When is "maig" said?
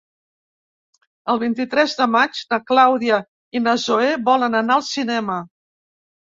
2.13-2.39